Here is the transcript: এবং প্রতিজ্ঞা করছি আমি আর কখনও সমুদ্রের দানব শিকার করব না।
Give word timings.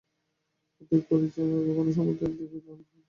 এবং 0.81 0.99
প্রতিজ্ঞা 1.01 1.19
করছি 1.21 1.39
আমি 1.43 1.55
আর 1.59 1.65
কখনও 1.69 1.91
সমুদ্রের 1.97 2.29
দানব 2.29 2.49
শিকার 2.51 2.61
করব 2.67 2.79
না। 2.79 2.97